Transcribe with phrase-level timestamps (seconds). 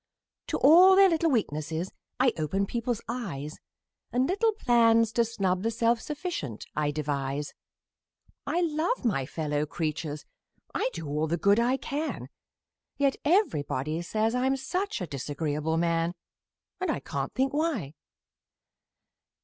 [0.47, 3.59] To all their little weaknesses I open people's eyes
[4.11, 7.53] And little plans to snub the self sufficient I devise;
[8.47, 10.25] I love my fellow creatures
[10.73, 12.29] I do all the good I can
[12.97, 16.15] Yet everybody say I'm such a disagreeable man!
[16.79, 17.93] And I can't think why!